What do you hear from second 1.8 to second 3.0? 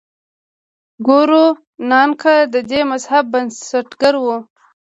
نانک د دې